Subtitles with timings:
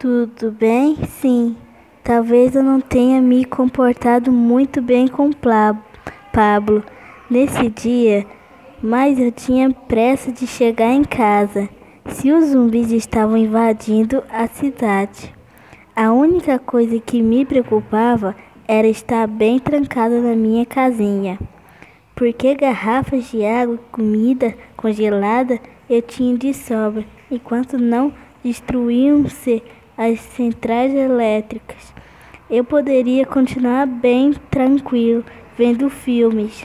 [0.00, 0.96] Tudo bem?
[1.06, 1.54] Sim.
[2.02, 5.30] Talvez eu não tenha me comportado muito bem com
[6.32, 6.82] Pablo
[7.28, 8.24] nesse dia,
[8.82, 11.68] mas eu tinha pressa de chegar em casa.
[12.06, 15.34] Se os zumbis estavam invadindo a cidade,
[15.94, 18.34] a única coisa que me preocupava
[18.66, 21.38] era estar bem trancada na minha casinha.
[22.14, 25.60] Porque garrafas de água e comida congelada
[25.90, 29.62] eu tinha de sobra, enquanto não destruíam-se
[30.00, 31.92] as centrais elétricas.
[32.48, 35.22] Eu poderia continuar bem tranquilo
[35.58, 36.64] vendo filmes.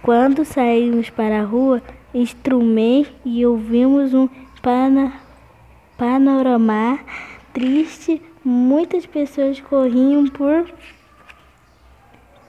[0.00, 1.82] Quando saímos para a rua,
[2.14, 4.26] instrumei e ouvimos um
[4.62, 5.12] pana,
[5.98, 6.98] panorama
[7.52, 8.22] triste.
[8.42, 10.66] Muitas pessoas corriam por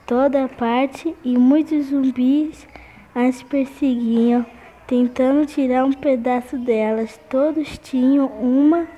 [0.06, 2.66] toda parte e muitos zumbis
[3.14, 4.44] as perseguiam,
[4.86, 7.20] tentando tirar um pedaço delas.
[7.28, 8.88] Todos tinham uma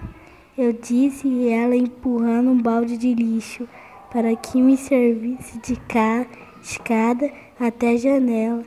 [0.59, 3.69] eu disse ela empurrando um balde de lixo
[4.11, 5.79] para que me servisse de
[6.61, 7.31] escada
[7.61, 8.65] até a janela.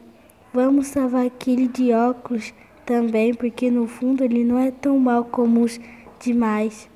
[0.53, 2.53] Vamos salvar aquele de óculos
[2.85, 5.81] também, porque no fundo ele não é tão mal como os
[6.17, 6.89] demais.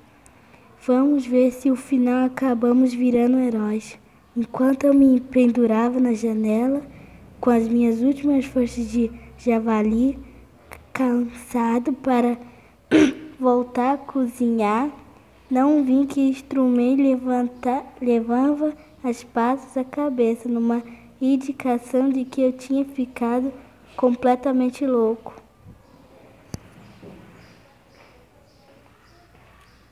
[0.87, 3.99] Vamos ver se no final acabamos virando heróis.
[4.37, 6.81] Enquanto eu me pendurava na janela,
[7.41, 10.17] com as minhas últimas forças de javali,
[10.93, 12.37] cansado para
[13.39, 14.89] voltar a cozinhar,
[15.49, 18.73] não vi que instrumento levanta, levava
[19.03, 20.81] as patas à cabeça, numa
[21.21, 23.51] indicação de que eu tinha ficado
[23.95, 25.44] completamente louco.